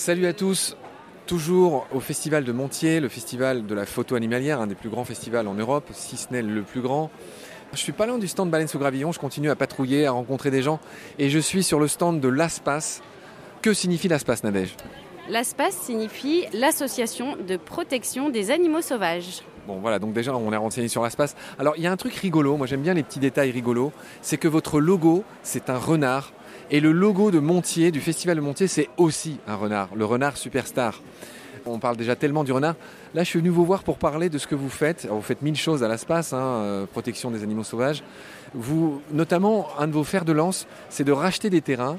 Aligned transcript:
Salut 0.00 0.24
à 0.24 0.32
tous, 0.32 0.78
toujours 1.26 1.86
au 1.92 2.00
festival 2.00 2.44
de 2.44 2.52
Montier, 2.52 3.00
le 3.00 3.10
festival 3.10 3.66
de 3.66 3.74
la 3.74 3.84
photo 3.84 4.14
animalière, 4.14 4.58
un 4.58 4.66
des 4.66 4.74
plus 4.74 4.88
grands 4.88 5.04
festivals 5.04 5.46
en 5.46 5.52
Europe, 5.52 5.90
si 5.92 6.16
ce 6.16 6.32
n'est 6.32 6.40
le 6.40 6.62
plus 6.62 6.80
grand. 6.80 7.10
Je 7.74 7.78
suis 7.80 7.92
pas 7.92 8.06
loin 8.06 8.16
du 8.16 8.26
stand 8.26 8.48
Baleine 8.48 8.66
sous 8.66 8.78
Gravillon, 8.78 9.12
je 9.12 9.18
continue 9.18 9.50
à 9.50 9.56
patrouiller, 9.56 10.06
à 10.06 10.12
rencontrer 10.12 10.50
des 10.50 10.62
gens 10.62 10.80
et 11.18 11.28
je 11.28 11.38
suis 11.38 11.62
sur 11.62 11.78
le 11.78 11.86
stand 11.86 12.18
de 12.18 12.28
l'ASPAS. 12.28 13.02
Que 13.60 13.74
signifie 13.74 14.08
l'ASPAS, 14.08 14.40
Nadège? 14.42 14.74
L'ASPAS 15.28 15.72
signifie 15.72 16.46
l'Association 16.54 17.36
de 17.36 17.58
protection 17.58 18.30
des 18.30 18.50
animaux 18.50 18.80
sauvages. 18.80 19.42
Bon 19.66 19.80
voilà, 19.80 19.98
donc 19.98 20.14
déjà 20.14 20.34
on 20.34 20.50
est 20.50 20.56
renseigné 20.56 20.88
sur 20.88 21.02
l'ASPAS. 21.02 21.34
Alors 21.58 21.74
il 21.76 21.82
y 21.82 21.86
a 21.86 21.92
un 21.92 21.98
truc 21.98 22.14
rigolo, 22.14 22.56
moi 22.56 22.66
j'aime 22.66 22.80
bien 22.80 22.94
les 22.94 23.02
petits 23.02 23.20
détails 23.20 23.50
rigolos, 23.50 23.92
c'est 24.22 24.38
que 24.38 24.48
votre 24.48 24.80
logo 24.80 25.24
c'est 25.42 25.68
un 25.68 25.76
renard 25.76 26.32
et 26.70 26.80
le 26.80 26.92
logo 26.92 27.30
de 27.30 27.40
Montier, 27.40 27.90
du 27.90 28.00
Festival 28.00 28.36
de 28.36 28.40
Montier, 28.40 28.68
c'est 28.68 28.88
aussi 28.96 29.38
un 29.48 29.56
renard, 29.56 29.88
le 29.96 30.04
renard 30.04 30.36
superstar. 30.36 31.02
On 31.66 31.78
parle 31.78 31.96
déjà 31.96 32.16
tellement 32.16 32.44
du 32.44 32.52
renard. 32.52 32.76
Là, 33.14 33.24
je 33.24 33.28
suis 33.28 33.40
venu 33.40 33.50
vous 33.50 33.64
voir 33.64 33.82
pour 33.82 33.98
parler 33.98 34.28
de 34.28 34.38
ce 34.38 34.46
que 34.46 34.54
vous 34.54 34.68
faites. 34.68 35.06
vous 35.10 35.20
faites 35.20 35.42
mille 35.42 35.56
choses 35.56 35.82
à 35.82 35.88
l'espace, 35.88 36.32
hein, 36.32 36.38
euh, 36.38 36.86
protection 36.86 37.30
des 37.30 37.42
animaux 37.42 37.64
sauvages. 37.64 38.02
Vous, 38.54 39.02
notamment, 39.12 39.68
un 39.78 39.88
de 39.88 39.92
vos 39.92 40.04
fers 40.04 40.24
de 40.24 40.32
lance, 40.32 40.66
c'est 40.88 41.04
de 41.04 41.12
racheter 41.12 41.50
des 41.50 41.60
terrains 41.60 41.98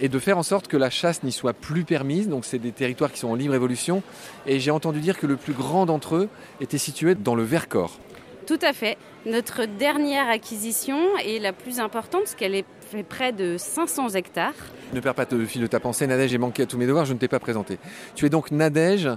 et 0.00 0.08
de 0.08 0.18
faire 0.18 0.38
en 0.38 0.42
sorte 0.42 0.66
que 0.66 0.76
la 0.76 0.90
chasse 0.90 1.22
n'y 1.22 1.32
soit 1.32 1.52
plus 1.52 1.84
permise. 1.84 2.28
Donc, 2.28 2.46
c'est 2.46 2.58
des 2.58 2.72
territoires 2.72 3.12
qui 3.12 3.18
sont 3.18 3.28
en 3.28 3.34
libre 3.34 3.54
évolution. 3.54 4.02
Et 4.46 4.60
j'ai 4.60 4.70
entendu 4.70 5.00
dire 5.00 5.18
que 5.18 5.26
le 5.26 5.36
plus 5.36 5.52
grand 5.52 5.86
d'entre 5.86 6.16
eux 6.16 6.28
était 6.60 6.78
situé 6.78 7.14
dans 7.14 7.34
le 7.34 7.42
Vercors. 7.42 7.98
Tout 8.46 8.58
à 8.62 8.72
fait. 8.72 8.96
Notre 9.24 9.64
dernière 9.64 10.28
acquisition 10.28 11.16
est 11.18 11.40
la 11.40 11.52
plus 11.52 11.80
importante 11.80 12.22
parce 12.22 12.36
qu'elle 12.36 12.62
fait 12.80 13.02
près 13.02 13.32
de 13.32 13.56
500 13.58 14.10
hectares. 14.10 14.54
Ne 14.92 15.00
perds 15.00 15.14
pas 15.16 15.26
le 15.32 15.46
fil 15.46 15.60
de 15.60 15.66
ta 15.66 15.80
pensée, 15.80 16.06
Nadège, 16.06 16.30
j'ai 16.30 16.38
manqué 16.38 16.62
à 16.62 16.66
tous 16.66 16.78
mes 16.78 16.86
devoirs, 16.86 17.04
je 17.04 17.12
ne 17.12 17.18
t'ai 17.18 17.26
pas 17.26 17.40
présenté. 17.40 17.78
Tu 18.14 18.24
es 18.24 18.28
donc 18.28 18.52
Nadège. 18.52 19.08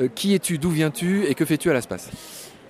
Euh, 0.00 0.08
qui 0.12 0.34
es-tu, 0.34 0.58
d'où 0.58 0.70
viens-tu 0.70 1.26
et 1.26 1.34
que 1.34 1.44
fais-tu 1.44 1.70
à 1.70 1.74
l'espace 1.74 2.10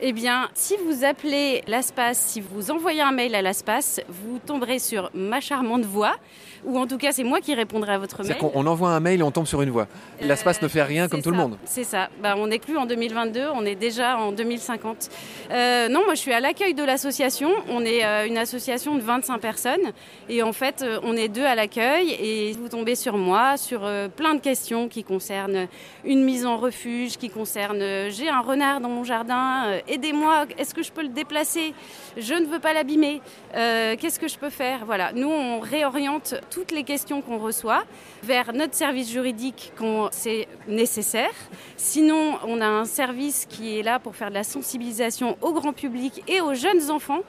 eh 0.05 0.13
bien, 0.13 0.51
si 0.53 0.75
vous 0.85 1.05
appelez 1.05 1.63
l'ASPAS, 1.69 2.15
si 2.15 2.41
vous 2.41 2.73
envoyez 2.73 3.03
un 3.03 3.13
mail 3.13 3.37
à 3.37 3.41
l'ASPAS, 3.41 4.01
vous 4.09 4.41
tomberez 4.45 4.81
sur 4.81 5.13
ma 5.15 5.41
charmante 5.41 5.85
voix, 5.85 6.17
ou 6.65 6.79
en 6.79 6.87
tout 6.87 6.99
cas, 6.99 7.13
c'est 7.13 7.25
moi 7.25 7.41
qui 7.41 7.55
répondrai 7.55 7.93
à 7.93 7.99
votre 7.99 8.23
mail. 8.23 8.37
On 8.55 8.67
envoie 8.67 8.91
un 8.91 9.01
mail 9.01 9.21
et 9.21 9.23
on 9.23 9.31
tombe 9.31 9.47
sur 9.47 9.63
une 9.63 9.71
voix. 9.71 9.87
Euh, 10.21 10.27
L'ASPAS 10.27 10.59
ne 10.63 10.69
fait 10.69 10.83
rien 10.83 11.09
comme 11.09 11.23
tout 11.23 11.31
le 11.31 11.37
monde. 11.37 11.57
C'est 11.65 11.85
ça. 11.85 12.09
Bah, 12.23 12.35
on 12.37 12.47
n'est 12.47 12.59
plus 12.59 12.77
en 12.77 12.87
2022, 12.87 13.47
on 13.55 13.65
est 13.65 13.75
déjà 13.75 14.19
en 14.19 14.33
2050. 14.33 15.11
Euh, 15.51 15.89
non, 15.89 16.05
moi 16.05 16.15
je 16.15 16.21
suis 16.21 16.33
à 16.33 16.41
l'accueil 16.41 16.75
de 16.75 16.85
l'association. 16.85 17.51
On 17.69 17.85
est 17.85 18.05
euh, 18.05 18.27
une 18.27 18.39
association 18.39 18.97
de 18.97 19.03
25 19.03 19.39
personnes 19.39 19.93
et 20.29 20.43
en 20.43 20.53
fait, 20.53 20.85
on 21.03 21.17
est 21.17 21.29
deux 21.29 21.45
à 21.45 21.55
l'accueil 21.55 22.11
et 22.13 22.53
vous 22.53 22.69
tombez 22.69 22.95
sur 22.95 23.17
moi, 23.17 23.57
sur 23.57 23.81
plein 24.17 24.35
de 24.35 24.41
questions 24.41 24.89
qui 24.89 25.05
concernent 25.05 25.67
une 26.05 26.25
mise 26.25 26.47
en 26.47 26.57
refuge, 26.57 27.17
qui 27.17 27.29
concernent 27.29 28.11
j'ai 28.11 28.29
un 28.29 28.41
renard 28.41 28.81
dans 28.81 28.89
mon 28.89 29.05
jardin 29.05 29.81
aidez-moi, 29.89 30.47
est-ce 30.59 30.75
que 30.75 30.83
je 30.83 30.93
peux 30.93 31.03
le 31.03 31.09
déplacer? 31.09 31.75
Je 32.17 32.35
ne 32.35 32.47
veux 32.47 32.59
pas 32.59 32.73
l'abîmer. 32.73 33.21
Euh, 33.55 33.97
qu'est-ce 33.99 34.19
que 34.19 34.29
je 34.29 34.39
peux 34.39 34.51
faire? 34.51 34.85
Voilà, 34.85 35.13
nous 35.13 35.29
on 35.29 35.61
réoriente 35.61 36.35
toutes 36.53 36.71
les 36.71 36.85
questions 36.85 37.23
qu'on 37.23 37.39
reçoit 37.39 37.85
vers 38.23 38.53
notre 38.53 38.75
service 38.75 39.11
juridique 39.11 39.73
quand 39.77 40.09
c'est 40.13 40.47
nécessaire. 40.69 41.33
Sinon, 41.77 42.39
on 42.47 42.61
a 42.61 42.67
un 42.67 42.85
service 42.85 43.47
qui 43.49 43.79
est 43.79 43.83
là 43.83 43.99
pour 43.99 44.15
faire 44.15 44.29
de 44.29 44.35
la 44.35 44.45
sensibilisation 44.45 45.39
au 45.41 45.53
grand 45.53 45.73
public 45.73 46.23
et 46.29 46.41
aux 46.41 46.55
jeunes 46.55 46.91
enfants. 46.91 47.23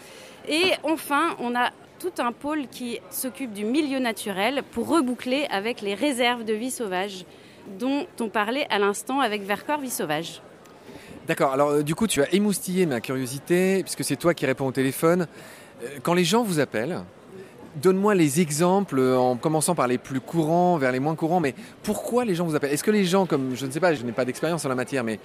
Et 0.50 0.74
enfin, 0.84 1.36
on 1.40 1.56
a 1.56 1.70
tout 2.00 2.12
un 2.22 2.34
pôle 2.34 2.68
qui 2.68 3.00
s'occupe 3.10 3.54
du 3.54 3.64
milieu 3.64 4.00
naturel 4.00 4.62
pour 4.72 4.90
reboucler 4.90 5.48
avec 5.50 5.80
les 5.80 5.94
réserves 5.94 6.44
de 6.44 6.54
vie 6.54 6.72
sauvage 6.72 7.26
dont 7.80 8.06
on 8.20 8.28
parlait 8.28 8.68
à 8.70 8.78
l'instant 8.78 9.22
avec 9.22 9.44
Vercors 9.44 9.80
Vie 9.80 9.90
Sauvage. 9.90 10.42
D'accord, 11.28 11.54
alors 11.54 11.70
euh, 11.70 11.84
du 11.84 11.96
coup 11.96 12.08
tu 12.08 12.22
as 12.22 12.34
émoustillé 12.34 12.86
ma 12.86 13.00
curiosité, 13.00 13.84
puisque 13.84 14.04
c'est 14.04 14.18
toi 14.18 14.34
qui 14.34 14.46
réponds 14.46 14.68
au 14.68 14.74
téléphone. 14.74 15.28
Euh, 15.82 15.88
quand 16.04 16.14
les 16.14 16.26
gens 16.26 16.44
vous 16.44 16.60
appellent, 16.60 17.00
donne-moi 17.82 18.16
les 18.16 18.40
exemples 18.40 19.00
euh, 19.00 19.18
en 19.18 19.36
commençant 19.36 19.76
par 19.76 19.88
les 19.88 19.98
plus 19.98 20.20
courants 20.20 20.78
vers 20.78 20.92
les 20.92 21.00
moins 21.00 21.16
courants, 21.16 21.40
mais 21.40 21.56
pourquoi 21.84 22.26
les 22.26 22.36
gens 22.36 22.46
vous 22.46 22.56
appellent? 22.56 22.72
Est-ce 22.72 22.84
que 22.84 22.92
les 22.92 23.06
gens, 23.06 23.26
comme 23.26 23.56
je 23.56 23.66
ne 23.66 23.72
sais 23.72 23.80
pas, 23.80 23.94
je 23.94 24.04
n'ai 24.04 24.12
pas 24.12 24.26
d'expérience 24.26 24.66
en 24.66 24.70
la 24.70 24.76
matière, 24.76 25.04
mais 25.04 25.20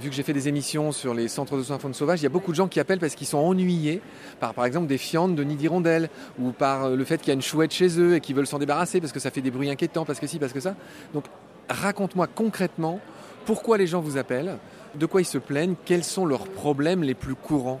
vu 0.00 0.10
que 0.10 0.14
j'ai 0.14 0.22
fait 0.22 0.32
des 0.32 0.48
émissions 0.48 0.92
sur 0.92 1.14
les 1.14 1.28
centres 1.28 1.56
de 1.56 1.62
soins 1.62 1.78
faune 1.78 1.94
sauvage, 1.94 2.20
il 2.20 2.24
y 2.24 2.26
a 2.26 2.30
beaucoup 2.30 2.50
de 2.50 2.56
gens 2.56 2.68
qui 2.68 2.80
appellent 2.80 3.00
parce 3.00 3.14
qu'ils 3.14 3.26
sont 3.26 3.38
ennuyés 3.38 4.00
par 4.40 4.54
par 4.54 4.64
exemple 4.66 4.86
des 4.86 4.98
fientes 4.98 5.34
de 5.34 5.42
nid 5.42 5.56
d'hirondelles 5.56 6.10
ou 6.38 6.50
par 6.50 6.90
le 6.90 7.04
fait 7.04 7.18
qu'il 7.18 7.28
y 7.28 7.30
a 7.30 7.34
une 7.34 7.42
chouette 7.42 7.72
chez 7.72 7.98
eux 7.98 8.16
et 8.16 8.20
qu'ils 8.20 8.36
veulent 8.36 8.46
s'en 8.46 8.58
débarrasser 8.58 9.00
parce 9.00 9.12
que 9.12 9.20
ça 9.20 9.30
fait 9.30 9.42
des 9.42 9.50
bruits 9.50 9.70
inquiétants, 9.70 10.04
parce 10.04 10.20
que 10.20 10.26
si, 10.26 10.38
parce 10.38 10.52
que 10.52 10.60
ça. 10.60 10.74
Donc 11.14 11.24
raconte-moi 11.68 12.26
concrètement 12.26 13.00
pourquoi 13.44 13.78
les 13.78 13.86
gens 13.86 14.00
vous 14.00 14.18
appellent 14.18 14.58
de 14.96 15.06
quoi 15.06 15.20
ils 15.20 15.26
se 15.26 15.38
plaignent, 15.38 15.74
quels 15.84 16.04
sont 16.04 16.26
leurs 16.26 16.48
problèmes 16.48 17.02
les 17.02 17.14
plus 17.14 17.34
courants? 17.34 17.80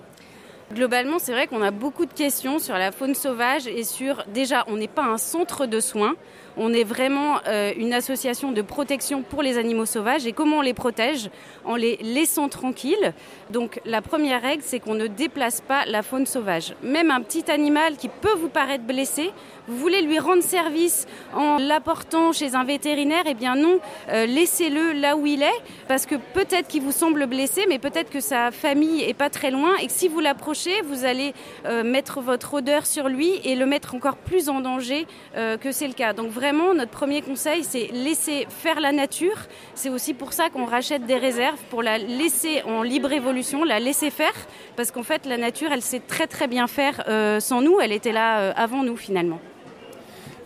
Globalement, 0.72 1.20
c'est 1.20 1.32
vrai 1.32 1.46
qu'on 1.46 1.62
a 1.62 1.70
beaucoup 1.70 2.06
de 2.06 2.12
questions 2.12 2.58
sur 2.58 2.74
la 2.74 2.90
faune 2.90 3.14
sauvage 3.14 3.68
et 3.68 3.84
sur 3.84 4.24
déjà, 4.34 4.64
on 4.66 4.76
n'est 4.76 4.88
pas 4.88 5.04
un 5.04 5.16
centre 5.16 5.66
de 5.66 5.78
soins, 5.78 6.16
on 6.56 6.72
est 6.72 6.84
vraiment 6.84 7.38
euh, 7.46 7.72
une 7.76 7.92
association 7.92 8.52
de 8.52 8.62
protection 8.62 9.22
pour 9.22 9.42
les 9.42 9.58
animaux 9.58 9.86
sauvages 9.86 10.26
et 10.26 10.32
comment 10.32 10.58
on 10.58 10.62
les 10.62 10.74
protège? 10.74 11.30
En 11.64 11.76
les 11.76 11.96
laissant 12.02 12.48
tranquilles. 12.48 13.12
Donc 13.50 13.80
la 13.84 14.02
première 14.02 14.42
règle, 14.42 14.62
c'est 14.64 14.80
qu'on 14.80 14.94
ne 14.94 15.06
déplace 15.06 15.60
pas 15.60 15.84
la 15.86 16.02
faune 16.02 16.26
sauvage. 16.26 16.74
Même 16.82 17.10
un 17.10 17.20
petit 17.20 17.50
animal 17.50 17.96
qui 17.96 18.08
peut 18.08 18.34
vous 18.38 18.48
paraître 18.48 18.84
blessé, 18.84 19.30
vous 19.68 19.76
voulez 19.76 20.02
lui 20.02 20.18
rendre 20.18 20.42
service 20.42 21.06
en 21.34 21.58
l'apportant 21.58 22.32
chez 22.32 22.54
un 22.54 22.64
vétérinaire, 22.64 23.24
eh 23.26 23.34
bien 23.34 23.56
non, 23.56 23.80
euh, 24.10 24.26
laissez-le 24.26 24.92
là 24.92 25.16
où 25.16 25.26
il 25.26 25.42
est, 25.42 25.62
parce 25.88 26.06
que 26.06 26.14
peut-être 26.34 26.68
qu'il 26.68 26.82
vous 26.82 26.92
semble 26.92 27.26
blessé, 27.26 27.66
mais 27.68 27.78
peut-être 27.78 28.10
que 28.10 28.20
sa 28.20 28.52
famille 28.52 29.02
est 29.02 29.14
pas 29.14 29.30
très 29.30 29.50
loin 29.50 29.76
et 29.76 29.88
que 29.88 29.92
si 29.92 30.08
vous 30.08 30.20
l'approchez, 30.20 30.82
vous 30.82 31.04
allez 31.04 31.34
euh, 31.64 31.82
mettre 31.82 32.20
votre 32.20 32.54
odeur 32.54 32.86
sur 32.86 33.08
lui 33.08 33.40
et 33.44 33.56
le 33.56 33.66
mettre 33.66 33.94
encore 33.94 34.16
plus 34.16 34.48
en 34.48 34.60
danger 34.60 35.06
que 35.34 35.72
c'est 35.72 35.88
le 35.88 35.92
cas. 35.92 36.12
Notre 36.52 36.90
premier 36.90 37.22
conseil, 37.22 37.64
c'est 37.64 37.88
laisser 37.92 38.46
faire 38.48 38.80
la 38.80 38.92
nature. 38.92 39.36
C'est 39.74 39.88
aussi 39.88 40.14
pour 40.14 40.32
ça 40.32 40.50
qu'on 40.50 40.64
rachète 40.64 41.06
des 41.06 41.16
réserves, 41.16 41.58
pour 41.70 41.82
la 41.82 41.98
laisser 41.98 42.62
en 42.62 42.82
libre 42.82 43.12
évolution, 43.12 43.64
la 43.64 43.80
laisser 43.80 44.10
faire, 44.10 44.34
parce 44.76 44.90
qu'en 44.90 45.02
fait, 45.02 45.26
la 45.26 45.36
nature, 45.36 45.70
elle 45.72 45.82
sait 45.82 46.00
très 46.00 46.26
très 46.26 46.46
bien 46.46 46.66
faire 46.66 47.04
euh, 47.08 47.40
sans 47.40 47.62
nous. 47.62 47.80
Elle 47.80 47.92
était 47.92 48.12
là 48.12 48.38
euh, 48.38 48.52
avant 48.56 48.82
nous 48.82 48.96
finalement. 48.96 49.40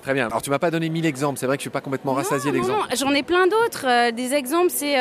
Très 0.03 0.15
bien. 0.15 0.29
Alors 0.29 0.41
tu 0.41 0.49
m'as 0.49 0.59
pas 0.59 0.71
donné 0.71 0.89
mille 0.89 1.05
exemples. 1.05 1.39
C'est 1.39 1.45
vrai 1.45 1.59
que 1.59 1.61
je 1.61 1.65
suis 1.65 1.71
pas 1.71 1.83
complètement 1.83 2.15
rassasié 2.15 2.51
d'exemples. 2.53 2.87
J'en 2.97 3.11
ai 3.11 3.23
plein 3.23 3.47
d'autres. 3.47 3.87
Euh, 3.87 4.11
des 4.11 4.33
exemples, 4.33 4.71
c'est 4.71 4.97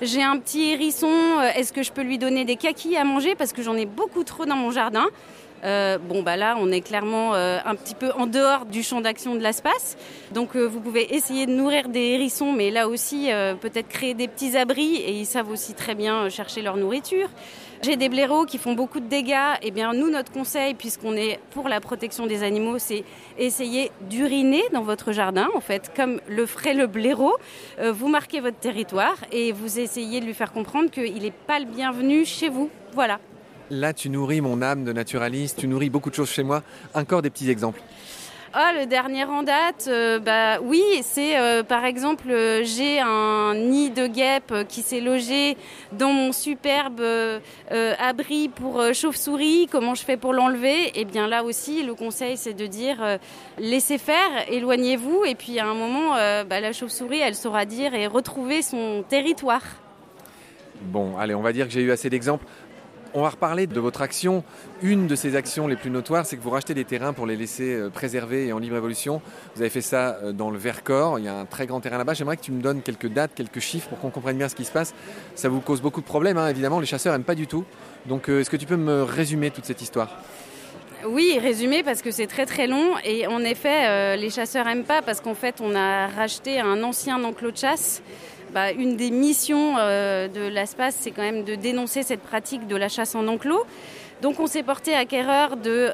j'ai 0.00 0.22
un 0.22 0.38
petit 0.38 0.70
hérisson. 0.70 1.12
Est-ce 1.54 1.72
que 1.72 1.82
je 1.82 1.92
peux 1.92 2.02
lui 2.02 2.16
donner 2.16 2.46
des 2.46 2.56
kakis 2.56 2.96
à 2.96 3.04
manger? 3.04 3.34
Parce 3.34 3.52
que 3.52 3.62
j'en 3.62 3.76
ai 3.76 3.84
beaucoup 3.84 4.24
trop 4.24 4.46
dans 4.46 4.56
mon 4.56 4.70
jardin. 4.70 5.06
Euh, 5.64 5.98
bon, 5.98 6.22
bah 6.22 6.36
là, 6.36 6.56
on 6.58 6.70
est 6.70 6.80
clairement 6.80 7.34
euh, 7.34 7.58
un 7.64 7.74
petit 7.74 7.94
peu 7.94 8.12
en 8.12 8.26
dehors 8.26 8.66
du 8.66 8.82
champ 8.82 9.00
d'action 9.00 9.34
de 9.34 9.40
l'espace. 9.40 9.96
Donc, 10.32 10.56
euh, 10.56 10.64
vous 10.64 10.80
pouvez 10.80 11.14
essayer 11.14 11.46
de 11.46 11.52
nourrir 11.52 11.88
des 11.88 12.00
hérissons, 12.00 12.52
mais 12.52 12.70
là 12.70 12.88
aussi, 12.88 13.28
peut-être 13.60 13.88
créer 13.88 14.14
des 14.14 14.28
petits 14.28 14.56
abris 14.56 14.96
et 14.96 15.12
ils 15.12 15.26
savent 15.26 15.50
aussi 15.50 15.74
très 15.74 15.94
bien 15.94 16.28
chercher 16.28 16.62
leur 16.62 16.76
nourriture. 16.76 17.28
J'ai 17.82 17.96
des 17.96 18.08
blaireaux 18.08 18.44
qui 18.44 18.58
font 18.58 18.72
beaucoup 18.72 18.98
de 18.98 19.06
dégâts. 19.06 19.36
Eh 19.62 19.70
bien, 19.70 19.92
nous, 19.92 20.10
notre 20.10 20.32
conseil, 20.32 20.74
puisqu'on 20.74 21.14
est 21.14 21.38
pour 21.50 21.68
la 21.68 21.80
protection 21.80 22.26
des 22.26 22.42
animaux, 22.42 22.78
c'est 22.78 23.04
essayer 23.38 23.92
d'uriner 24.02 24.62
dans 24.72 24.82
votre 24.82 25.12
jardin, 25.12 25.48
en 25.54 25.60
fait, 25.60 25.92
comme 25.94 26.20
le 26.28 26.46
ferait 26.46 26.74
le 26.74 26.86
blaireau. 26.86 27.36
vous 27.80 28.08
marquez 28.08 28.40
votre 28.40 28.58
territoire 28.58 29.16
et 29.30 29.52
vous 29.52 29.78
essayez 29.78 30.20
de 30.20 30.26
lui 30.26 30.34
faire 30.34 30.52
comprendre 30.52 30.90
qu'il 30.90 31.22
n'est 31.22 31.30
pas 31.30 31.60
le 31.60 31.66
bienvenu 31.66 32.24
chez 32.24 32.48
vous. 32.48 32.68
Voilà. 32.94 33.20
Là, 33.70 33.92
tu 33.92 34.08
nourris 34.08 34.40
mon 34.40 34.62
âme 34.62 34.84
de 34.84 34.92
naturaliste, 34.92 35.58
tu 35.58 35.68
nourris 35.68 35.90
beaucoup 35.90 36.10
de 36.10 36.14
choses 36.14 36.30
chez 36.30 36.42
moi. 36.42 36.62
Encore 36.94 37.22
des 37.22 37.30
petits 37.30 37.50
exemples. 37.50 37.80
Ah, 38.54 38.72
le 38.74 38.86
dernier 38.86 39.24
en 39.24 39.42
date, 39.42 39.84
euh, 39.88 40.18
bah 40.18 40.58
oui, 40.62 40.82
c'est 41.02 41.38
euh, 41.38 41.62
par 41.62 41.84
exemple, 41.84 42.30
euh, 42.30 42.64
j'ai 42.64 42.98
un 42.98 43.54
nid 43.54 43.90
de 43.90 44.06
guêpe 44.06 44.54
qui 44.70 44.80
s'est 44.80 45.02
logé 45.02 45.58
dans 45.92 46.12
mon 46.14 46.32
superbe 46.32 47.02
abri 47.98 48.48
pour 48.48 48.82
chauve-souris. 48.94 49.68
Comment 49.70 49.94
je 49.94 50.02
fais 50.02 50.16
pour 50.16 50.32
l'enlever? 50.32 50.86
Et 50.86 51.00
eh 51.00 51.04
bien 51.04 51.28
là 51.28 51.44
aussi, 51.44 51.82
le 51.82 51.94
conseil, 51.94 52.38
c'est 52.38 52.54
de 52.54 52.66
dire 52.66 53.18
laissez 53.58 53.98
faire, 53.98 54.30
éloignez-vous, 54.48 55.24
et 55.26 55.34
puis 55.34 55.58
à 55.58 55.66
un 55.66 55.74
moment, 55.74 56.14
bah, 56.48 56.60
la 56.60 56.72
chauve-souris, 56.72 57.18
elle 57.18 57.34
saura 57.34 57.66
dire 57.66 57.94
et 57.94 58.06
retrouver 58.06 58.62
son 58.62 59.04
territoire. 59.06 59.62
Bon, 60.80 61.18
allez, 61.18 61.34
on 61.34 61.42
va 61.42 61.52
dire 61.52 61.66
que 61.66 61.72
j'ai 61.72 61.82
eu 61.82 61.90
assez 61.90 62.08
d'exemples. 62.08 62.46
On 63.14 63.22
va 63.22 63.30
reparler 63.30 63.66
de 63.66 63.80
votre 63.80 64.02
action. 64.02 64.44
Une 64.82 65.06
de 65.06 65.16
ces 65.16 65.34
actions 65.34 65.66
les 65.66 65.76
plus 65.76 65.90
notoires, 65.90 66.26
c'est 66.26 66.36
que 66.36 66.42
vous 66.42 66.50
rachetez 66.50 66.74
des 66.74 66.84
terrains 66.84 67.14
pour 67.14 67.26
les 67.26 67.36
laisser 67.36 67.74
euh, 67.74 67.88
préservés 67.88 68.48
et 68.48 68.52
en 68.52 68.58
libre 68.58 68.76
évolution. 68.76 69.22
Vous 69.54 69.62
avez 69.62 69.70
fait 69.70 69.80
ça 69.80 70.18
euh, 70.22 70.32
dans 70.32 70.50
le 70.50 70.58
Vercors. 70.58 71.18
Il 71.18 71.24
y 71.24 71.28
a 71.28 71.34
un 71.34 71.46
très 71.46 71.66
grand 71.66 71.80
terrain 71.80 71.96
là-bas. 71.96 72.12
J'aimerais 72.12 72.36
que 72.36 72.42
tu 72.42 72.52
me 72.52 72.60
donnes 72.60 72.82
quelques 72.82 73.08
dates, 73.08 73.30
quelques 73.34 73.60
chiffres 73.60 73.88
pour 73.88 73.98
qu'on 73.98 74.10
comprenne 74.10 74.36
bien 74.36 74.50
ce 74.50 74.54
qui 74.54 74.64
se 74.66 74.72
passe. 74.72 74.94
Ça 75.36 75.48
vous 75.48 75.60
cause 75.60 75.80
beaucoup 75.80 76.02
de 76.02 76.06
problèmes, 76.06 76.36
hein, 76.36 76.48
évidemment. 76.48 76.80
Les 76.80 76.86
chasseurs 76.86 77.14
n'aiment 77.14 77.24
pas 77.24 77.34
du 77.34 77.46
tout. 77.46 77.64
Donc, 78.04 78.28
euh, 78.28 78.40
est-ce 78.40 78.50
que 78.50 78.58
tu 78.58 78.66
peux 78.66 78.76
me 78.76 79.02
résumer 79.02 79.50
toute 79.50 79.64
cette 79.64 79.80
histoire? 79.80 80.10
Oui, 81.06 81.38
résumé 81.40 81.82
parce 81.82 82.02
que 82.02 82.10
c'est 82.10 82.26
très 82.26 82.44
très 82.44 82.66
long 82.66 82.94
et 83.04 83.28
en 83.28 83.38
effet 83.44 84.16
les 84.16 84.30
chasseurs 84.30 84.66
aiment 84.66 84.82
pas 84.82 85.00
parce 85.00 85.20
qu'en 85.20 85.36
fait 85.36 85.60
on 85.60 85.76
a 85.76 86.08
racheté 86.08 86.58
un 86.58 86.82
ancien 86.82 87.22
enclos 87.22 87.52
de 87.52 87.56
chasse. 87.56 88.02
Bah, 88.52 88.72
une 88.72 88.96
des 88.96 89.10
missions 89.10 89.74
de 89.74 90.48
l'espace 90.48 90.96
c'est 91.00 91.10
quand 91.10 91.22
même 91.22 91.44
de 91.44 91.54
dénoncer 91.54 92.02
cette 92.02 92.22
pratique 92.22 92.66
de 92.66 92.76
la 92.76 92.88
chasse 92.88 93.14
en 93.14 93.26
enclos. 93.28 93.64
Donc 94.22 94.40
on 94.40 94.46
s'est 94.46 94.62
porté 94.62 94.94
acquéreur 94.94 95.56
de 95.56 95.90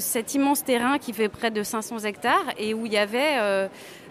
cet 0.00 0.34
immense 0.34 0.64
terrain 0.64 0.98
qui 0.98 1.12
fait 1.12 1.28
près 1.28 1.50
de 1.50 1.62
500 1.62 2.00
hectares 2.00 2.46
et 2.58 2.74
où 2.74 2.86
il 2.86 2.92
y 2.92 2.98
avait 2.98 3.68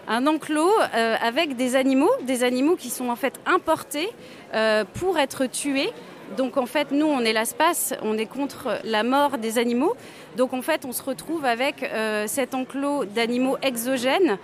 un 0.08 0.26
enclos 0.26 0.72
euh, 0.94 1.16
avec 1.22 1.54
des 1.56 1.76
animaux, 1.76 2.10
des 2.22 2.42
animaux 2.42 2.76
qui 2.76 2.88
sont 2.88 3.10
en 3.10 3.16
fait 3.16 3.38
importés 3.46 4.08
euh, 4.54 4.84
pour 4.94 5.18
être 5.18 5.46
tués. 5.46 5.90
Donc 6.36 6.56
en 6.56 6.66
fait, 6.66 6.90
nous, 6.90 7.06
on 7.06 7.20
est 7.20 7.32
l'espace, 7.32 7.94
on 8.02 8.18
est 8.18 8.26
contre 8.26 8.78
la 8.84 9.02
mort 9.02 9.38
des 9.38 9.58
animaux. 9.58 9.94
Donc 10.36 10.52
en 10.52 10.62
fait, 10.62 10.84
on 10.84 10.92
se 10.92 11.02
retrouve 11.02 11.44
avec 11.44 11.82
euh, 11.82 12.26
cet 12.26 12.54
enclos 12.54 13.04
d'animaux 13.04 13.56
exogènes 13.62 14.38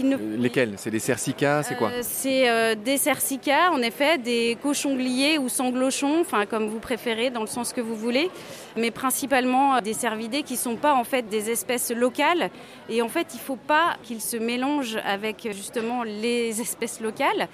euh, 0.00 0.36
lesquels? 0.36 0.74
C'est 0.76 0.90
des 0.90 0.98
cercicas 0.98 1.62
C'est 1.62 1.76
quoi? 1.76 1.88
Euh, 1.88 2.00
C'est 2.02 2.48
euh, 2.48 2.74
des 2.74 2.96
cercicas, 2.96 3.70
en 3.70 3.82
effet, 3.82 4.18
des 4.18 4.56
cochons 4.62 4.94
gliés 4.94 5.38
ou 5.38 5.48
sanglochons, 5.48 6.20
enfin 6.20 6.46
comme 6.46 6.68
vous 6.68 6.78
préférez, 6.78 7.30
dans 7.30 7.40
le 7.40 7.46
sens 7.46 7.72
que 7.72 7.80
vous 7.80 7.96
voulez, 7.96 8.30
mais 8.76 8.90
principalement 8.90 9.80
des 9.80 9.92
cervidés 9.92 10.42
qui 10.42 10.54
ne 10.54 10.58
sont 10.58 10.76
pas 10.76 10.94
en 10.94 11.04
fait 11.04 11.28
des 11.28 11.50
espèces 11.50 11.90
locales. 11.90 12.50
Et 12.88 13.02
en 13.02 13.08
fait, 13.08 13.28
il 13.34 13.38
ne 13.38 13.42
faut 13.42 13.56
pas 13.56 13.96
qu'ils 14.02 14.20
se 14.20 14.36
mélangent 14.36 14.98
avec 15.04 15.48
justement 15.52 16.02
les 16.02 16.60
espèces 16.60 17.00
locales. 17.00 17.48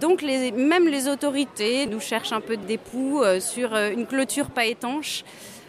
Donc 0.00 0.20
les, 0.20 0.52
même 0.52 0.88
les 0.88 1.08
autorités 1.08 1.86
nous 1.86 2.00
cherchent 2.00 2.32
un 2.32 2.42
peu 2.42 2.56
d'époux 3.20 3.40
sur 3.40 3.74
une 3.74 4.06
clôture 4.06 4.50
pas 4.50 4.66
étanche. 4.66 5.24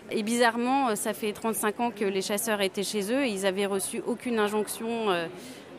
Et 0.10 0.24
bizarrement, 0.24 0.96
ça 0.96 1.14
fait 1.14 1.34
35 1.34 1.80
ans 1.82 1.92
que 1.92 2.06
les 2.06 2.22
chasseurs 2.22 2.62
étaient 2.62 2.84
chez 2.84 3.12
eux 3.12 3.26
et 3.26 3.30
ils 3.30 3.46
avaient 3.46 3.66
reçu 3.66 4.02
aucune 4.06 4.40
injonction 4.40 5.12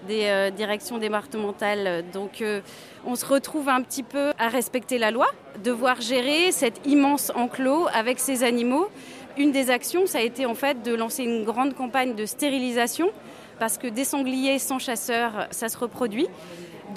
des 0.06 0.24
euh, 0.24 0.50
directions 0.50 0.98
départementales. 0.98 2.04
Donc 2.12 2.42
euh, 2.42 2.60
on 3.04 3.16
se 3.16 3.24
retrouve 3.24 3.68
un 3.68 3.82
petit 3.82 4.02
peu 4.02 4.32
à 4.38 4.48
respecter 4.48 4.98
la 4.98 5.10
loi, 5.10 5.26
devoir 5.64 6.00
gérer 6.00 6.52
cet 6.52 6.86
immense 6.86 7.32
enclos 7.34 7.88
avec 7.92 8.18
ces 8.18 8.44
animaux. 8.44 8.88
Une 9.36 9.52
des 9.52 9.70
actions, 9.70 10.06
ça 10.06 10.18
a 10.18 10.22
été 10.22 10.46
en 10.46 10.54
fait 10.54 10.82
de 10.82 10.94
lancer 10.94 11.22
une 11.24 11.44
grande 11.44 11.74
campagne 11.74 12.14
de 12.14 12.26
stérilisation 12.26 13.10
parce 13.58 13.78
que 13.78 13.88
des 13.88 14.04
sangliers 14.04 14.58
sans 14.58 14.78
chasseurs, 14.78 15.48
ça 15.50 15.68
se 15.68 15.78
reproduit. 15.78 16.28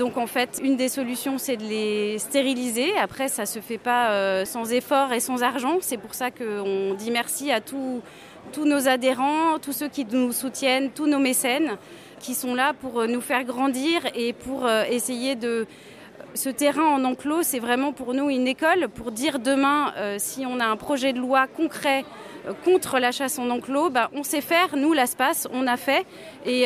Donc 0.02 0.18
en 0.18 0.26
fait, 0.26 0.60
une 0.64 0.78
des 0.78 0.90
solutions, 0.90 1.38
c'est 1.38 1.58
de 1.58 1.64
les 1.64 2.18
stériliser. 2.18 2.98
Après, 2.98 3.28
ça 3.28 3.46
se 3.46 3.60
fait 3.60 3.78
pas 3.78 4.10
euh, 4.10 4.46
sans 4.46 4.74
effort 4.74 5.14
et 5.14 5.20
sans 5.20 5.44
argent. 5.44 5.78
C'est 5.80 6.00
pour 6.00 6.16
ça 6.16 6.32
qu'on 6.32 6.96
dit 6.96 7.12
merci 7.12 7.52
à 7.52 7.62
tous 7.62 8.02
nos 8.66 8.88
adhérents, 8.88 9.60
tous 9.62 9.74
ceux 9.74 9.90
qui 9.90 10.04
nous 10.06 10.32
soutiennent, 10.32 10.90
tous 10.90 11.06
nos 11.06 11.20
mécènes 11.20 11.78
qui 12.20 12.34
sont 12.34 12.56
là 12.56 12.74
pour 12.74 13.02
euh, 13.02 13.06
nous 13.06 13.22
faire 13.22 13.44
grandir 13.44 14.02
et 14.16 14.34
pour 14.34 14.66
euh, 14.66 14.86
essayer 14.90 15.36
de... 15.36 15.68
Ce 16.34 16.50
terrain 16.50 16.86
en 16.86 17.04
enclos, 17.04 17.44
c'est 17.44 17.60
vraiment 17.60 17.92
pour 17.92 18.14
nous 18.14 18.30
une 18.30 18.48
école 18.48 18.88
pour 18.88 19.12
dire 19.12 19.40
demain, 19.40 19.94
euh, 19.98 20.16
si 20.18 20.46
on 20.46 20.60
a 20.60 20.66
un 20.66 20.78
projet 20.78 21.12
de 21.12 21.20
loi 21.20 21.48
concret 21.48 22.06
contre 22.64 23.00
la 23.00 23.12
chasse 23.12 23.38
en 23.38 23.50
enclos, 23.50 23.90
bah, 23.90 24.10
on 24.14 24.24
sait 24.24 24.42
faire, 24.42 24.76
nous, 24.76 24.94
l'espace, 24.94 25.48
on 25.54 25.68
a 25.68 25.78
fait, 25.78 26.06
et 26.46 26.66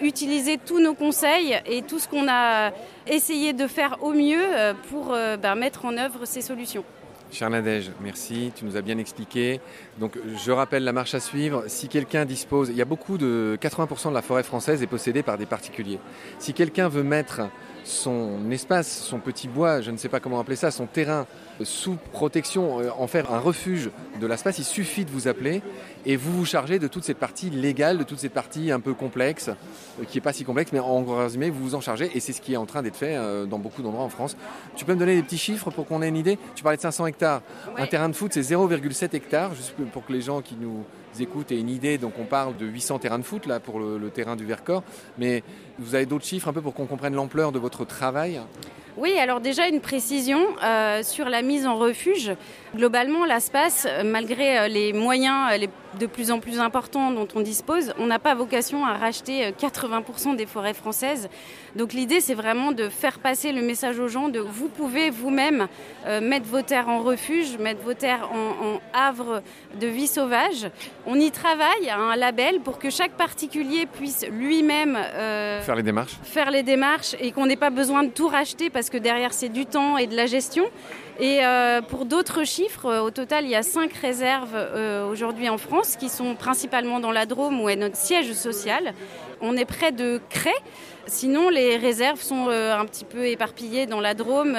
utiliser 0.00 0.56
tous 0.56 0.78
nos 0.78 0.94
conseils 0.94 1.58
et 1.66 1.82
tout 1.82 1.98
ce 1.98 2.06
qu'on 2.06 2.28
a 2.28 2.70
essayé 3.08 3.52
de 3.52 3.66
faire 3.66 3.96
au 4.02 4.12
mieux 4.12 4.44
pour 4.88 5.16
bah, 5.42 5.56
mettre 5.56 5.84
en 5.84 5.96
œuvre 5.96 6.26
ces 6.26 6.42
solutions. 6.42 6.84
Cher 7.32 7.50
Nadège, 7.50 7.90
merci, 8.00 8.52
tu 8.54 8.64
nous 8.64 8.76
as 8.76 8.82
bien 8.82 8.98
expliqué. 8.98 9.60
Donc 9.98 10.16
je 10.44 10.52
rappelle 10.52 10.84
la 10.84 10.92
marche 10.92 11.14
à 11.14 11.20
suivre. 11.20 11.64
Si 11.66 11.88
quelqu'un 11.88 12.24
dispose, 12.24 12.68
il 12.68 12.76
y 12.76 12.82
a 12.82 12.84
beaucoup 12.84 13.18
de 13.18 13.58
80% 13.60 14.10
de 14.10 14.14
la 14.14 14.22
forêt 14.22 14.44
française 14.44 14.82
est 14.82 14.86
possédée 14.86 15.22
par 15.22 15.36
des 15.36 15.46
particuliers. 15.46 15.98
Si 16.38 16.54
quelqu'un 16.54 16.88
veut 16.88 17.02
mettre 17.02 17.42
son 17.86 18.50
espace, 18.50 18.88
son 18.88 19.18
petit 19.20 19.46
bois, 19.46 19.80
je 19.80 19.90
ne 19.90 19.96
sais 19.96 20.08
pas 20.08 20.18
comment 20.18 20.40
appeler 20.40 20.56
ça, 20.56 20.70
son 20.70 20.86
terrain 20.86 21.26
sous 21.62 21.96
protection, 22.12 22.80
euh, 22.80 22.90
en 22.98 23.06
faire 23.06 23.32
un 23.32 23.38
refuge 23.38 23.90
de 24.20 24.26
l'espace, 24.26 24.58
il 24.58 24.64
suffit 24.64 25.04
de 25.04 25.10
vous 25.10 25.28
appeler 25.28 25.62
et 26.04 26.16
vous 26.16 26.32
vous 26.32 26.44
chargez 26.44 26.78
de 26.78 26.88
toute 26.88 27.04
cette 27.04 27.18
partie 27.18 27.48
légale, 27.48 27.98
de 27.98 28.02
toute 28.02 28.18
cette 28.18 28.34
partie 28.34 28.72
un 28.72 28.80
peu 28.80 28.92
complexe, 28.92 29.48
euh, 29.48 30.04
qui 30.04 30.16
n'est 30.16 30.22
pas 30.22 30.32
si 30.32 30.44
complexe, 30.44 30.72
mais 30.72 30.80
en 30.80 31.00
gros 31.02 31.16
résumé, 31.16 31.48
vous 31.48 31.62
vous 31.62 31.74
en 31.76 31.80
chargez 31.80 32.10
et 32.14 32.20
c'est 32.20 32.32
ce 32.32 32.40
qui 32.40 32.54
est 32.54 32.58
en 32.58 32.66
train 32.66 32.82
d'être 32.82 32.96
fait 32.96 33.16
euh, 33.16 33.46
dans 33.46 33.58
beaucoup 33.58 33.82
d'endroits 33.82 34.04
en 34.04 34.10
France. 34.10 34.36
Tu 34.74 34.84
peux 34.84 34.94
me 34.94 34.98
donner 34.98 35.14
des 35.14 35.22
petits 35.22 35.38
chiffres 35.38 35.70
pour 35.70 35.86
qu'on 35.86 36.02
ait 36.02 36.08
une 36.08 36.16
idée? 36.16 36.38
Tu 36.56 36.64
parlais 36.64 36.76
de 36.76 36.82
500 36.82 37.06
hectares. 37.06 37.42
Un 37.78 37.86
terrain 37.86 38.08
de 38.08 38.14
foot, 38.14 38.32
c'est 38.32 38.40
0,7 38.40 39.14
hectares, 39.14 39.54
juste 39.54 39.74
pour 39.92 40.04
que 40.04 40.12
les 40.12 40.22
gens 40.22 40.42
qui 40.42 40.56
nous 40.60 40.84
écoutent 41.22 41.52
aient 41.52 41.60
une 41.60 41.70
idée. 41.70 41.98
Donc 41.98 42.14
on 42.18 42.24
parle 42.24 42.56
de 42.56 42.66
800 42.66 42.98
terrains 43.00 43.18
de 43.18 43.24
foot 43.24 43.46
là 43.46 43.60
pour 43.60 43.78
le, 43.78 44.10
terrain 44.10 44.36
du 44.36 44.44
Vercors. 44.44 44.82
Mais 45.18 45.42
vous 45.78 45.94
avez 45.94 46.06
d'autres 46.06 46.24
chiffres 46.24 46.48
un 46.48 46.52
peu 46.52 46.62
pour 46.62 46.74
qu'on 46.74 46.86
comprenne 46.86 47.14
l'ampleur 47.14 47.52
de 47.52 47.58
votre 47.58 47.84
travail? 47.84 48.40
Oui, 48.96 49.18
alors 49.18 49.40
déjà 49.40 49.68
une 49.68 49.80
précision 49.80 50.40
euh, 50.64 51.02
sur 51.02 51.28
la 51.28 51.42
mise 51.42 51.66
en 51.66 51.76
refuge. 51.76 52.32
Globalement, 52.74 53.26
l'espace, 53.26 53.86
malgré 54.04 54.58
euh, 54.58 54.68
les 54.68 54.94
moyens 54.94 55.52
euh, 55.52 55.66
de 55.98 56.06
plus 56.06 56.30
en 56.30 56.40
plus 56.40 56.60
importants 56.60 57.10
dont 57.10 57.28
on 57.34 57.40
dispose, 57.40 57.92
on 57.98 58.06
n'a 58.06 58.18
pas 58.18 58.34
vocation 58.34 58.84
à 58.84 58.94
racheter 58.94 59.50
80% 59.50 60.36
des 60.36 60.46
forêts 60.46 60.74
françaises. 60.74 61.28
Donc 61.74 61.92
l'idée, 61.92 62.20
c'est 62.20 62.34
vraiment 62.34 62.72
de 62.72 62.88
faire 62.88 63.18
passer 63.18 63.52
le 63.52 63.62
message 63.62 63.98
aux 63.98 64.08
gens 64.08 64.28
de 64.28 64.40
vous 64.40 64.68
pouvez 64.68 65.10
vous-même 65.10 65.68
mettre 66.22 66.46
vos 66.46 66.62
terres 66.62 66.88
en 66.88 67.00
refuge, 67.00 67.58
mettre 67.58 67.82
vos 67.82 67.94
terres 67.94 68.30
en, 68.32 68.80
havre 68.94 69.42
de 69.78 69.86
vie 69.86 70.06
sauvage. 70.06 70.70
On 71.06 71.18
y 71.18 71.30
travaille 71.30 71.90
à 71.90 71.98
un 71.98 72.16
label 72.16 72.60
pour 72.60 72.78
que 72.78 72.88
chaque 72.90 73.12
particulier 73.12 73.86
puisse 73.86 74.24
lui-même 74.30 74.96
faire 75.62 75.76
les 75.76 75.82
démarches, 75.82 76.16
faire 76.22 76.50
les 76.50 76.62
démarches 76.62 77.14
et 77.20 77.32
qu'on 77.32 77.46
n'ait 77.46 77.56
pas 77.56 77.70
besoin 77.70 78.04
de 78.04 78.10
tout 78.10 78.28
racheter 78.28 78.70
parce 78.70 78.90
que 78.90 78.96
derrière 78.98 79.32
c'est 79.32 79.48
du 79.48 79.66
temps 79.66 79.98
et 79.98 80.06
de 80.06 80.16
la 80.16 80.26
gestion. 80.26 80.64
Et 81.18 81.38
euh, 81.42 81.80
pour 81.80 82.04
d'autres 82.04 82.44
chiffres, 82.44 82.86
euh, 82.86 83.00
au 83.00 83.10
total, 83.10 83.44
il 83.44 83.50
y 83.50 83.54
a 83.54 83.62
cinq 83.62 83.92
réserves 83.94 84.54
euh, 84.54 85.08
aujourd'hui 85.10 85.48
en 85.48 85.56
France 85.56 85.85
qui 85.94 86.08
sont 86.08 86.34
principalement 86.34 86.98
dans 86.98 87.12
la 87.12 87.26
Drôme 87.26 87.60
où 87.60 87.68
est 87.68 87.76
notre 87.76 87.96
siège 87.96 88.32
social. 88.32 88.94
On 89.40 89.56
est 89.56 89.64
près 89.64 89.92
de 89.92 90.20
Cray. 90.30 90.54
Sinon, 91.06 91.48
les 91.48 91.76
réserves 91.76 92.20
sont 92.20 92.48
un 92.48 92.84
petit 92.84 93.04
peu 93.04 93.26
éparpillées 93.26 93.86
dans 93.86 94.00
la 94.00 94.14
Drôme, 94.14 94.56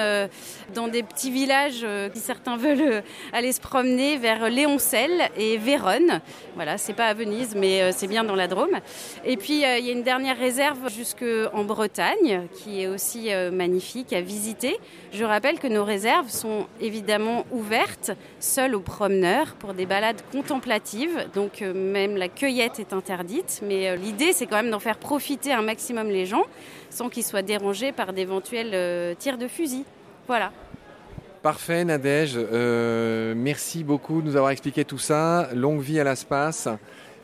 dans 0.74 0.88
des 0.88 1.02
petits 1.02 1.30
villages 1.30 1.86
qui 2.12 2.20
certains 2.20 2.56
veulent 2.56 3.02
aller 3.32 3.52
se 3.52 3.60
promener 3.60 4.16
vers 4.16 4.48
Léoncel 4.48 5.10
et 5.36 5.58
Vérone. 5.58 6.20
Voilà, 6.54 6.78
c'est 6.78 6.94
pas 6.94 7.06
à 7.06 7.14
Venise, 7.14 7.54
mais 7.54 7.92
c'est 7.92 8.06
bien 8.06 8.24
dans 8.24 8.34
la 8.34 8.48
Drôme. 8.48 8.78
Et 9.24 9.36
puis, 9.36 9.54
il 9.54 9.84
y 9.84 9.90
a 9.90 9.92
une 9.92 10.02
dernière 10.02 10.38
réserve 10.38 10.88
jusqu'en 10.90 11.64
Bretagne, 11.64 12.46
qui 12.54 12.82
est 12.82 12.88
aussi 12.88 13.28
magnifique 13.52 14.12
à 14.12 14.20
visiter. 14.20 14.78
Je 15.12 15.24
rappelle 15.24 15.58
que 15.58 15.66
nos 15.66 15.84
réserves 15.84 16.28
sont 16.28 16.66
évidemment 16.80 17.44
ouvertes, 17.50 18.12
seules 18.40 18.74
aux 18.74 18.80
promeneurs, 18.80 19.54
pour 19.58 19.74
des 19.74 19.86
balades 19.86 20.20
contemplatives. 20.32 21.26
Donc 21.34 21.62
euh, 21.62 21.72
même 21.72 22.16
la 22.16 22.28
cueillette 22.28 22.78
est 22.78 22.92
interdite. 22.92 23.60
Mais 23.62 23.88
euh, 23.88 23.96
l'idée, 23.96 24.32
c'est 24.32 24.46
quand 24.46 24.56
même 24.56 24.70
d'en 24.70 24.80
faire 24.80 24.98
profiter 24.98 25.52
un 25.52 25.62
maximum 25.62 26.08
les 26.08 26.26
gens, 26.26 26.37
sans 26.90 27.08
qu'ils 27.08 27.24
soient 27.24 27.42
dérangés 27.42 27.92
par 27.92 28.12
d'éventuels 28.12 28.72
euh, 28.74 29.14
tirs 29.14 29.38
de 29.38 29.48
fusil. 29.48 29.84
Voilà. 30.26 30.52
Parfait, 31.42 31.84
Nadège. 31.84 32.36
merci 33.36 33.84
beaucoup 33.84 34.20
de 34.20 34.26
nous 34.26 34.36
avoir 34.36 34.50
expliqué 34.50 34.84
tout 34.84 34.98
ça. 34.98 35.48
Longue 35.54 35.80
vie 35.80 36.00
à 36.00 36.04
l'espace 36.04 36.68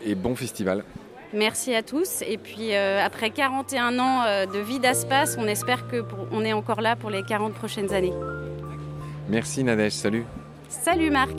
et 0.04 0.14
bon 0.14 0.36
festival. 0.36 0.84
Merci 1.32 1.74
à 1.74 1.82
tous. 1.82 2.22
Et 2.22 2.38
puis 2.38 2.74
après 2.76 3.30
41 3.30 3.98
ans 3.98 4.46
de 4.46 4.58
vie 4.60 4.78
d'espace, 4.78 5.36
on 5.36 5.48
espère 5.48 5.84
qu'on 5.88 6.44
est 6.44 6.52
encore 6.52 6.80
là 6.80 6.94
pour 6.94 7.10
les 7.10 7.24
40 7.24 7.54
prochaines 7.54 7.92
années. 7.92 8.14
Merci 9.28 9.64
Nadège, 9.64 9.92
salut. 9.92 10.24
Salut 10.68 11.10
Marc. 11.10 11.38